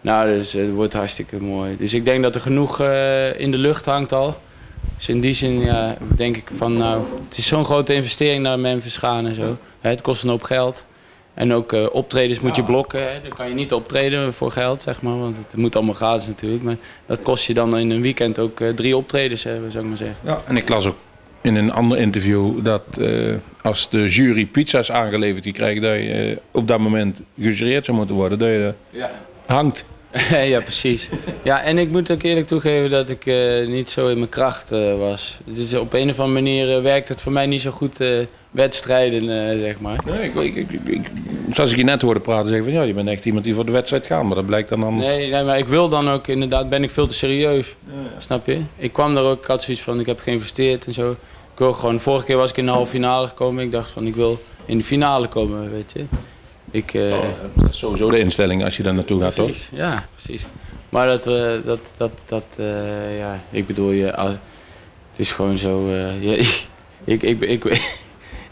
[0.00, 1.76] Nou, dus het wordt hartstikke mooi.
[1.76, 4.36] Dus ik denk dat er genoeg eh, in de lucht hangt al.
[4.96, 8.58] Dus in die zin ja, denk ik van nou, het is zo'n grote investering naar
[8.58, 9.56] Memphis gaan en zo.
[9.80, 10.86] Hè, het kost een hoop geld.
[11.34, 13.02] En ook eh, optredens moet je blokken.
[13.02, 13.20] Hè.
[13.22, 15.18] Dan kan je niet optreden voor geld, zeg maar.
[15.18, 16.62] Want het moet allemaal gratis natuurlijk.
[16.62, 16.76] Maar
[17.06, 19.98] dat kost je dan in een weekend ook eh, drie optredens hebben, zou ik maar
[19.98, 20.16] zeggen.
[20.24, 20.96] Ja, en ik las ook
[21.40, 26.12] in een ander interview dat eh, als de jury pizza's aangeleverd die krijgt, dat je
[26.12, 29.10] eh, op dat moment gejureerd zou moeten worden, dat je Ja.
[29.48, 29.84] Hangt.
[30.52, 31.08] ja, precies.
[31.42, 34.72] Ja, en ik moet ook eerlijk toegeven dat ik eh, niet zo in mijn kracht
[34.72, 35.38] eh, was.
[35.44, 37.98] Dus op een of andere manier eh, werkt het voor mij niet zo goed
[38.50, 39.24] wedstrijden,
[39.60, 39.98] zeg maar.
[40.06, 41.10] Nee, ik, ik, ik, ik-
[41.52, 43.64] zoals ik je net hoorde praten, zeg van ja, je bent echt iemand die voor
[43.64, 44.96] de wedstrijd gaat, maar dat blijkt dan dan.
[44.96, 47.74] Nee, nee, maar ik wil dan ook inderdaad, ben ik veel te serieus.
[48.18, 48.60] Snap je?
[48.76, 51.10] Ik kwam er ook, ik had zoiets van, ik heb geïnvesteerd en zo.
[51.52, 53.64] Ik wil gewoon, vorige keer was ik in de halve finale gekomen.
[53.64, 56.04] Ik dacht van, ik wil in de finale komen, weet je.
[56.70, 57.22] Ik, Oh,
[57.54, 59.44] dat is sowieso de instelling als je daar naartoe gaat, toch?
[59.46, 60.46] Precies, ja, precies.
[60.88, 64.04] Maar dat, eh, dat, dat, dat eh, ja, ik bedoel, je,
[65.10, 66.36] het is gewoon zo, eh, je,
[67.14, 67.64] ik, ik, ik,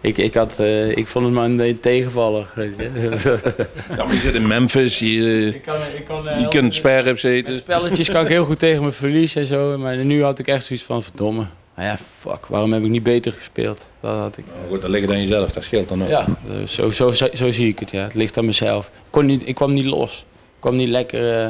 [0.00, 2.46] ik, ik, had, eh, ik vond het maar een tegenvaller.
[2.54, 2.90] weet je.
[3.96, 7.32] Ja, maar je zit in Memphis, je, ik kan, ik kan, je kunt sperrips Met
[7.32, 7.56] eten.
[7.56, 10.64] spelletjes kan ik heel goed tegen mijn verlies en zo, maar nu had ik echt
[10.64, 11.44] zoiets van, verdomme.
[11.76, 13.86] Nou ja, fuck, waarom heb ik niet beter gespeeld?
[14.00, 14.44] Dat had ik.
[14.46, 16.08] Nou goed, dat ligt aan jezelf, dat scheelt dan ook.
[16.08, 16.26] Ja,
[16.66, 18.02] zo, zo, zo, zo zie ik het, ja.
[18.02, 18.86] Het ligt aan mezelf.
[18.86, 20.24] Ik, kon niet, ik kwam niet los.
[20.32, 21.48] Ik kwam niet lekker, eh,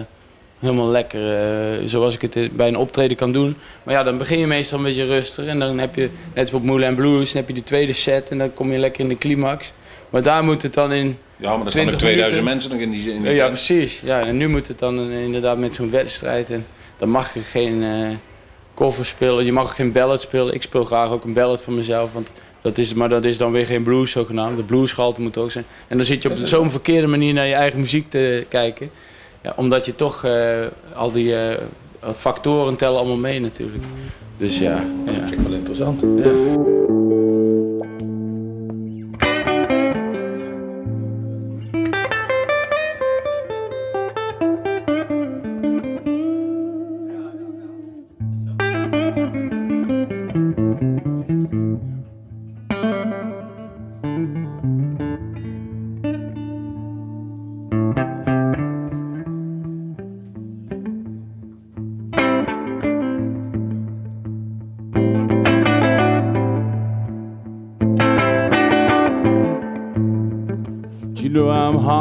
[0.58, 3.56] helemaal lekker, eh, zoals ik het eh, bij een optreden kan doen.
[3.82, 5.46] Maar ja, dan begin je meestal een beetje rustig.
[5.46, 8.28] En dan heb je, net als op Moulin Blues, dan heb je die tweede set
[8.28, 9.72] en dan kom je lekker in de climax.
[10.10, 11.18] Maar daar moet het dan in...
[11.36, 12.44] Ja, maar er staan 20 2000 minuten.
[12.44, 13.50] mensen nog in die in die Ja, tent.
[13.50, 14.00] precies.
[14.04, 16.50] Ja, en nu moet het dan inderdaad met zo'n wedstrijd.
[16.50, 16.66] En
[16.96, 17.84] dan mag je geen
[18.76, 19.44] cover spelen.
[19.44, 20.54] Je mag ook geen ballad spelen.
[20.54, 22.12] Ik speel graag ook een ballad van mezelf.
[22.12, 24.56] Want dat is, maar dat is dan weer geen blues zogenaamd.
[24.56, 25.64] De bluesgehalte moet ook zijn.
[25.88, 28.90] En dan zit je op zo'n verkeerde manier naar je eigen muziek te kijken.
[29.42, 30.64] Ja, omdat je toch eh,
[30.94, 31.56] al die eh,
[32.18, 33.84] factoren tellen allemaal mee natuurlijk.
[34.36, 34.84] Dus ja.
[35.04, 35.20] Dat ja.
[35.20, 36.00] vind ik wel interessant.
[36.00, 36.86] ja.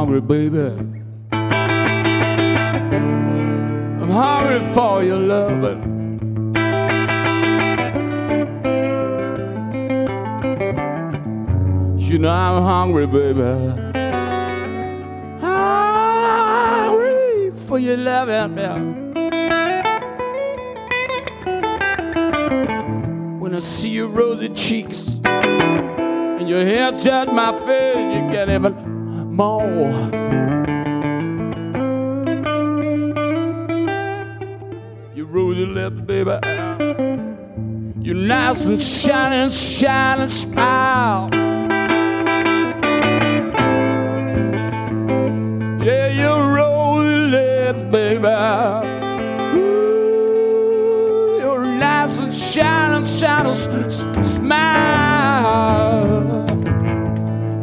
[0.06, 0.68] Hungry, baby.
[4.01, 5.93] I'm hungry for your loving.
[11.97, 13.41] You know I'm hungry, baby.
[15.41, 17.01] Hungry
[17.66, 18.58] for your loving.
[18.58, 18.78] Yeah.
[23.39, 28.85] When I see your rosy cheeks and your hair touch my face, you can't even
[38.28, 41.30] nice and shining, shining smile.
[45.84, 48.28] Yeah, your rosy lips, baby.
[49.57, 52.34] Ooh, your nice and
[54.26, 55.65] smile.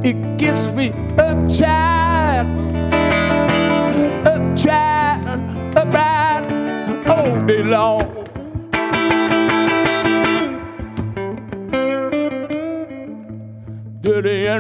[0.05, 1.92] It gets me uptight,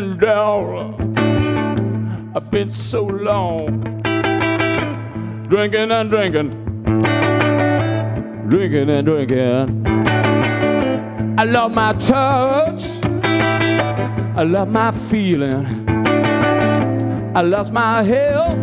[0.02, 1.14] Down.
[2.34, 3.84] I've been so long
[5.48, 6.50] drinking and drinking,
[8.48, 9.86] drinking and drinking.
[11.38, 15.66] I love my touch, I love my feeling,
[17.36, 18.58] I lost my health,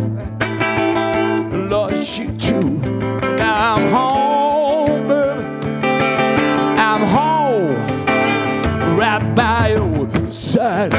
[1.70, 2.78] lost you too.
[3.38, 5.44] Now I'm home, baby.
[6.78, 7.76] I'm home,
[8.98, 9.89] right by your
[10.32, 10.92] side,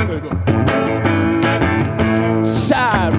[2.46, 3.11] side,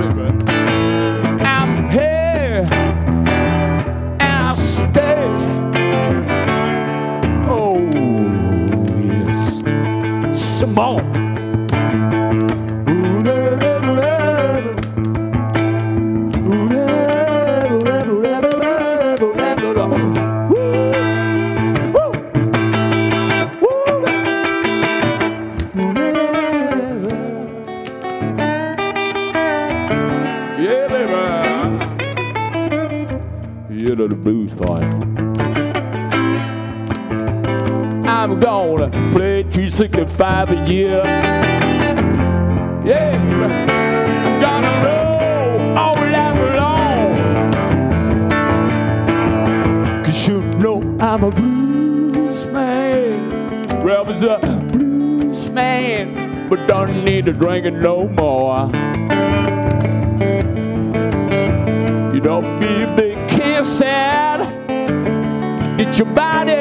[40.13, 41.03] 365 a year.
[42.85, 43.17] Yeah.
[44.25, 47.15] I'm gonna roll all night long.
[50.05, 53.83] Cause you know I'm a blues man.
[53.83, 54.39] Ralph is a
[54.73, 58.71] blues man, but don't need to drink it no more.
[62.15, 63.19] You don't be a big
[63.65, 64.41] sad.
[65.81, 66.53] It's your body,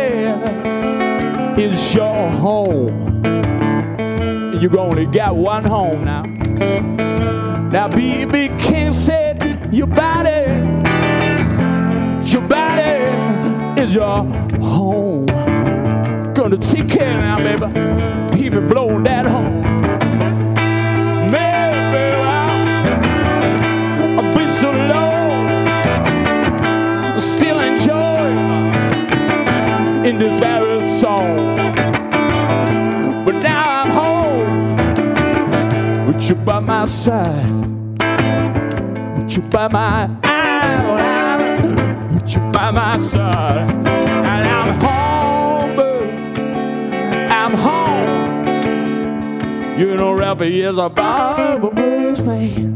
[1.62, 3.11] it's your home.
[4.62, 6.22] You only got one home now.
[7.72, 8.50] Now B.B.
[8.60, 10.52] king said your body,
[12.30, 14.24] your body is your
[14.62, 15.26] home.
[16.36, 18.38] Gonna take care now, baby.
[18.38, 19.64] Keep me blowing that home.
[21.32, 22.14] Maybe
[24.16, 25.58] I've been so low,
[27.18, 28.38] still enjoying
[30.06, 31.91] in this very song.
[36.22, 37.50] With you by my side,
[39.18, 40.06] with you by my
[42.14, 43.58] with you by my side,
[43.88, 46.12] and I'm home, baby.
[47.34, 48.50] I'm home.
[49.80, 52.74] You know, Ralphie is a Bible blues man.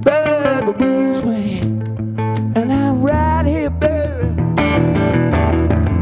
[0.00, 2.52] Baby blues man.
[2.56, 4.30] And I'm right here, baby.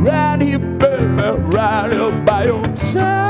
[0.09, 1.05] Right here, baby.
[1.05, 3.22] Right here by your side.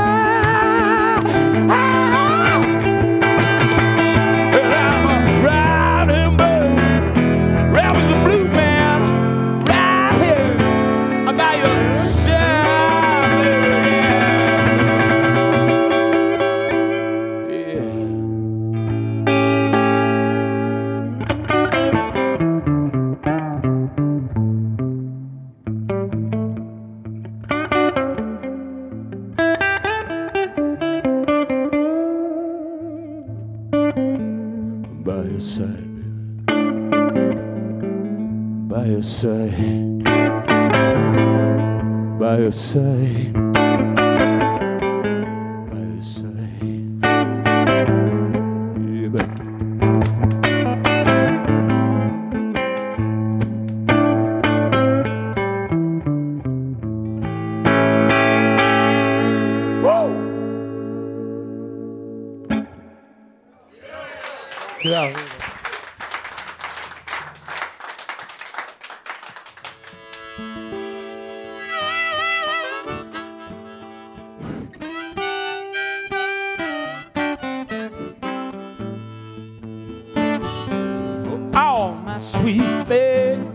[81.91, 83.45] My sweet babe.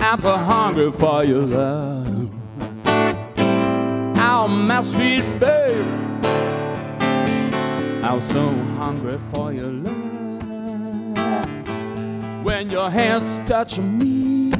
[0.00, 2.30] I'm so hungry for your love.
[4.20, 5.86] Oh, my sweet babe.
[8.04, 9.94] I'm so hungry for your love.
[12.44, 14.52] When your hands touch me,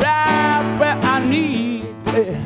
[0.00, 2.36] right where I need it.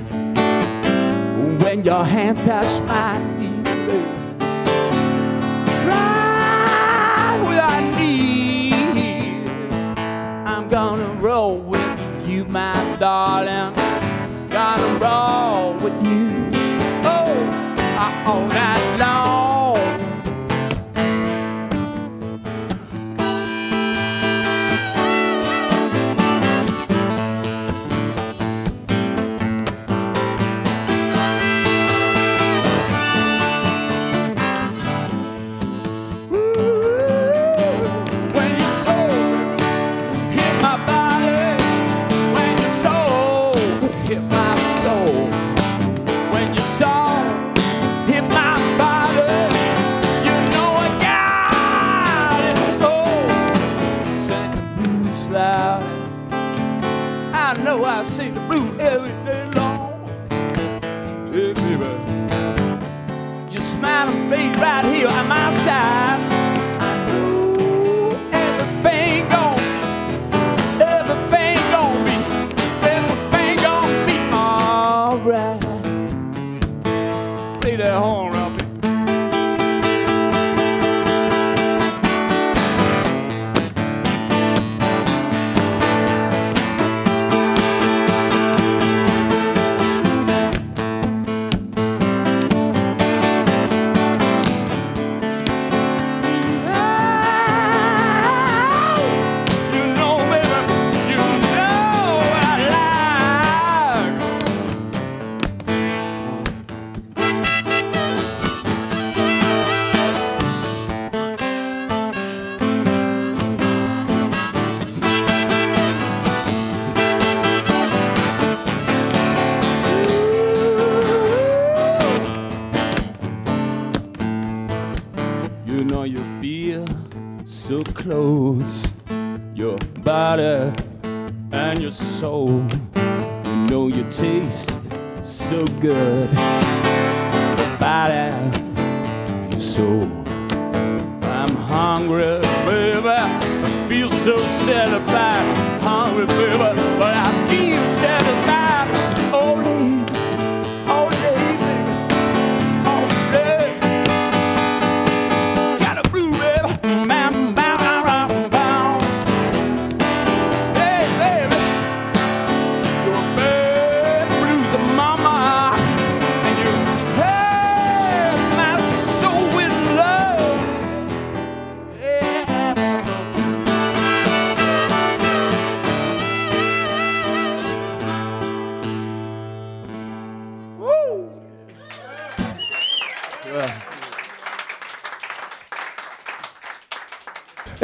[1.62, 3.58] When your hand touch my knee,
[11.21, 13.75] roll with you, my darling.
[14.49, 16.28] Gonna roll with you.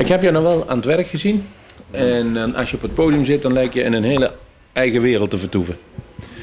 [0.04, 1.46] Ik heb je nog wel aan het werk gezien.
[1.90, 4.32] En eh, als je op het podium zit, dan lijkt je in een hele
[4.72, 5.76] eigen wereld te vertoeven.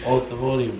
[0.05, 0.71] Op het podium.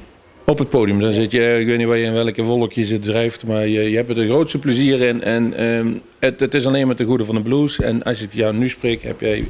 [0.45, 2.85] Op het podium, dan zit je, ik weet niet waar je in welke wolk je
[2.85, 5.23] zit drijft, maar je, je hebt er de grootste plezier in.
[5.23, 5.87] En ehm,
[6.19, 7.79] het, het is alleen maar ten goede van de blues.
[7.79, 9.45] En als ik jou nu spreek, heb jij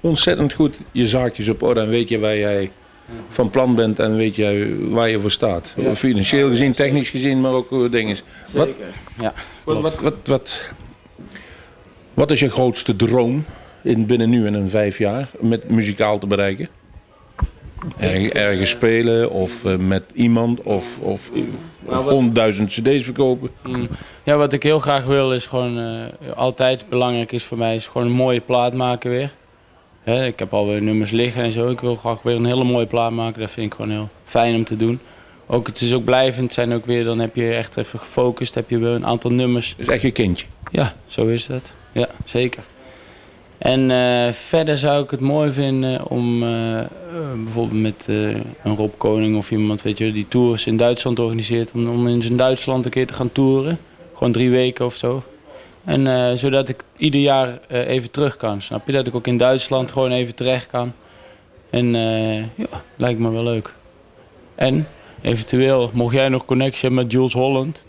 [0.00, 2.70] ontzettend goed je zaakjes op orde en weet je waar jij
[3.28, 5.74] van plan bent en weet je waar je voor staat.
[5.94, 8.16] Financieel gezien, technisch gezien, maar ook dingen.
[8.52, 8.68] Wat,
[9.20, 9.32] Ja,
[9.64, 10.60] wat, wat, wat, wat,
[12.18, 13.44] wat is je grootste droom
[13.82, 16.68] in, binnen nu en een vijf jaar met muzikaal te bereiken?
[17.98, 21.30] Erg, ergens spelen of eh, met iemand of, of,
[21.84, 23.50] of honderdduizend cd's verkopen.
[23.62, 23.88] Mm.
[24.22, 27.86] Ja, wat ik heel graag wil is gewoon, eh, altijd belangrijk is voor mij, is
[27.86, 29.32] gewoon een mooie plaat maken weer.
[30.02, 31.70] Hè, ik heb alweer nummers liggen en zo.
[31.70, 33.40] Ik wil graag weer een hele mooie plaat maken.
[33.40, 35.00] Dat vind ik gewoon heel fijn om te doen.
[35.46, 38.70] Ook, het is ook blijvend, zijn ook weer, dan heb je echt even gefocust, heb
[38.70, 39.74] je weer een aantal nummers.
[39.76, 40.46] Dus echt je kindje.
[40.70, 41.76] Ja, zo is dat.
[41.92, 42.62] Ja, zeker.
[43.58, 46.86] En eh, verder zou ik het mooi vinden om eh, eh,
[47.44, 48.04] bijvoorbeeld met
[48.62, 52.36] een Rob Koning of iemand, weet je, die tours in Duitsland organiseert, om, om in
[52.36, 53.78] Duitsland een keer te gaan toeren.
[54.14, 55.22] Gewoon drie weken of zo.
[55.84, 58.62] En zodat ik ieder jaar even terug kan.
[58.62, 58.92] Snap je?
[58.92, 60.92] Dat ik ook in Duitsland gewoon even terecht kan.
[61.70, 61.92] En
[62.54, 63.72] ja, lijkt me wel leuk.
[64.54, 64.86] En
[65.22, 67.86] eventueel, mocht jij nog connectie hebben met Jules Holland,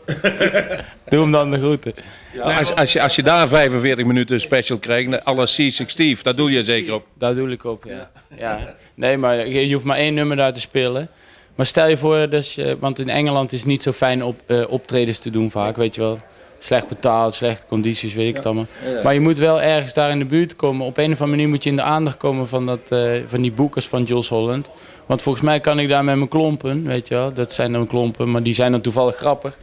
[1.10, 1.94] doe hem dan de groeten.
[2.36, 6.52] Nou, als, als, je, als je daar 45 minuten special krijgt, alle C60, dat doe
[6.52, 7.06] je zeker op.
[7.18, 8.12] Daar doe ik op, ja.
[8.38, 8.76] ja.
[8.94, 11.10] Nee, maar je, hoeft maar één nummer daar te spelen.
[11.56, 14.64] Maar stel je voor, dus, want in Engeland is het niet zo fijn op, eh,
[14.70, 16.20] optredens te doen vaak, weet je wel.
[16.60, 18.68] Slecht betaald, slechte condities, weet ik het allemaal.
[19.04, 20.86] Maar je moet wel ergens daar in de buurt komen.
[20.86, 23.42] Op een of andere manier moet je in de aandacht komen van, dat, eh, van
[23.42, 24.70] die boekers van Jules Holland.
[25.10, 27.34] Want volgens mij kan ik daar met mijn klompen, weet je wel.
[27.34, 29.58] Dat zijn dan klompen, maar die zijn dan toevallig grappig.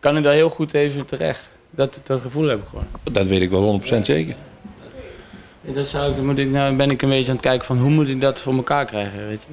[0.00, 1.50] Kan ik daar heel goed even terecht.
[1.70, 2.86] Dat, dat gevoel heb ik gewoon.
[3.12, 4.34] Dat weet ik wel 100% zeker.
[5.60, 7.78] Ja, Dat zou ik, moet ik, nou ben ik een beetje aan het kijken van
[7.78, 9.46] hoe moet ik dat voor elkaar krijgen, weet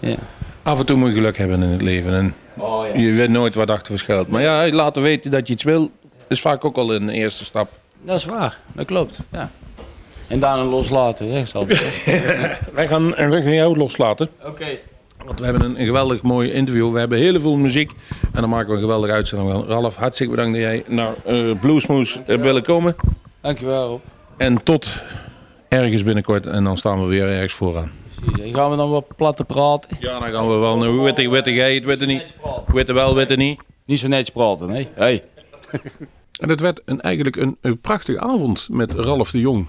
[0.00, 0.08] je.
[0.08, 0.16] Ja.
[0.62, 3.00] Af en toe moet je geluk hebben in het leven en Oh ja.
[3.00, 4.28] je weet nooit wat achter verschuilt.
[4.28, 5.90] Maar ja, laten weten dat je iets wil,
[6.28, 7.70] is vaak ook al een eerste stap.
[8.02, 9.18] Dat is waar, dat klopt.
[9.32, 9.50] Ja.
[10.28, 11.64] En daarna loslaten, zeg ze.
[12.74, 14.28] Wij gaan, gaan jou loslaten.
[14.44, 14.66] Oké.
[15.24, 16.92] Want we hebben een, een geweldig mooi interview.
[16.92, 17.90] We hebben heel veel muziek.
[18.32, 19.64] En dan maken we een geweldige uitzending van.
[19.66, 22.96] Ralf, hartstikke bedankt dat jij naar eh Bluesmoes hebt willen komen.
[23.40, 24.00] Dankjewel.
[24.36, 25.02] En tot
[25.68, 26.46] ergens binnenkort.
[26.46, 27.90] En dan staan we weer ergens vooraan.
[28.20, 28.44] Precies.
[28.44, 29.90] En gaan we dan wat platte praten?
[30.00, 30.76] Ja, dan gaan we wel.
[30.76, 32.34] Nou, witte, witte jij het, witte niet.
[32.66, 33.60] Witte wel, witte niet.
[33.84, 34.88] Niet zo netjes praten, nee.
[34.94, 35.22] Hey.
[36.38, 39.66] En het werd een, eigenlijk een, een prachtige avond met Ralf de Jong.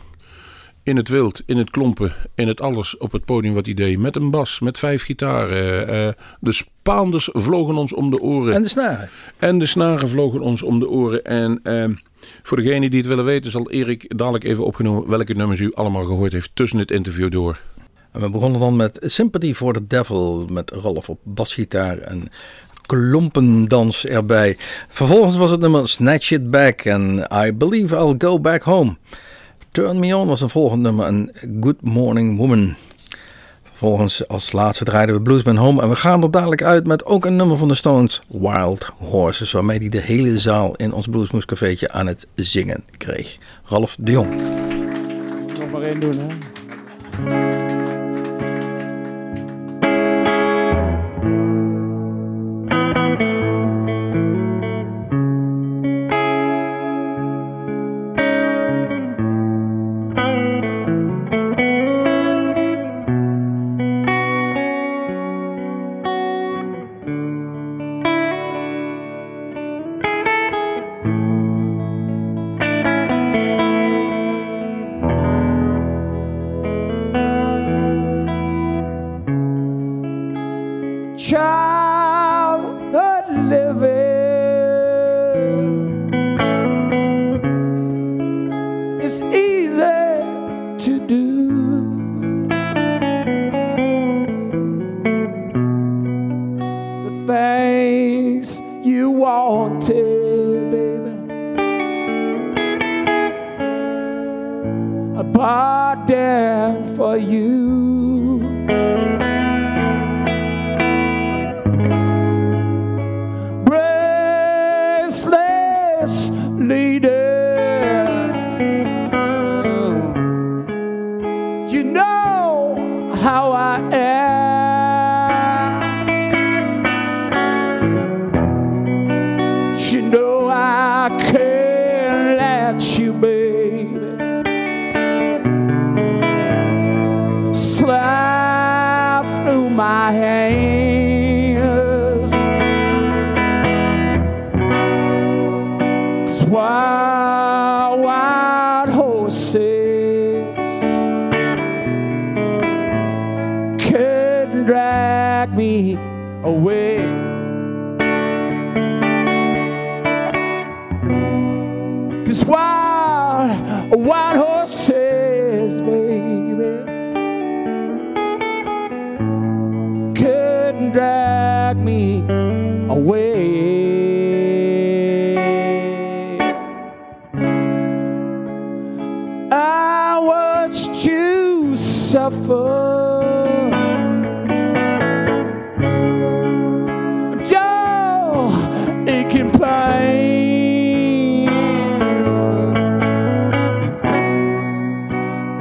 [0.89, 3.97] In het wild, in het klompen, in het alles op het podium wat hij deed.
[3.97, 5.87] Met een bas, met vijf gitaren.
[5.87, 8.53] eh, de Spaanders vlogen ons om de oren.
[8.53, 9.09] En de snaren.
[9.37, 11.23] En de snaren vlogen ons om de oren.
[11.23, 11.93] En ehm,
[12.43, 16.03] voor degenen die het willen weten, zal Erik dadelijk even opgenomen welke nummers u allemaal
[16.03, 17.59] gehoord heeft tussen het interview door.
[18.11, 22.29] En we begonnen dan met Sympathy for the Devil met Rolf op basgitaar en
[22.85, 24.57] klompendans erbij.
[24.87, 28.95] Vervolgens was het nummer Snatch It Back en I Believe I'll Go Back Home.
[29.79, 32.75] Turn Me On was een volgend nummer en Good Morning Woman.
[33.63, 37.25] Vervolgens als laatste draaiden we Bluesman Home en we gaan er dadelijk uit met ook
[37.25, 41.45] een nummer van de Stones, Wild Horses, waarmee die de hele zaal in ons Bluesmoes
[41.45, 43.37] cafeetje aan het zingen kreeg.
[43.65, 44.35] Ralf de Jong.
[45.59, 47.68] Nog maar één doen, hè?
[81.19, 82.95] Childhood
[83.51, 83.98] living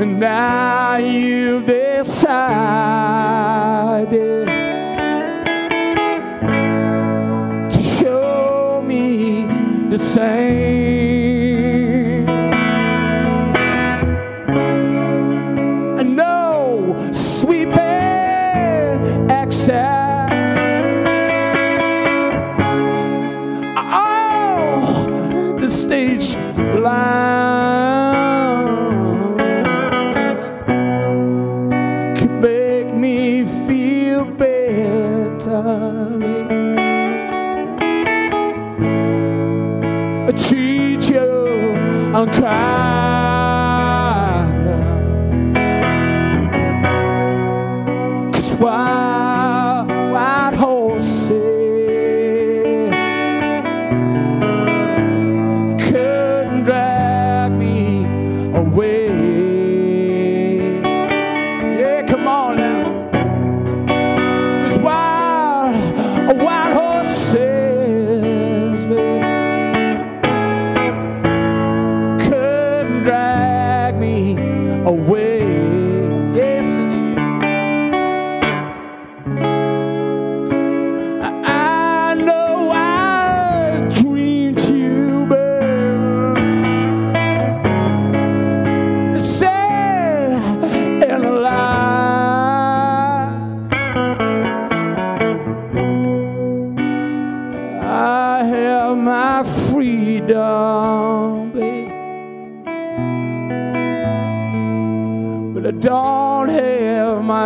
[0.01, 2.47] And now you've decided
[7.73, 9.47] to show me
[9.91, 10.68] the same.
[42.39, 42.88] cry.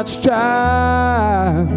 [0.03, 1.69] much time.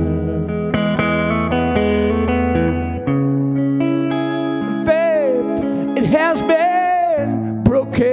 [4.83, 5.63] Faith,
[5.95, 8.03] it has been broken.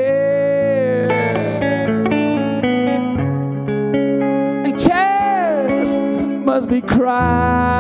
[4.66, 5.96] And tears
[6.44, 7.71] must be cried.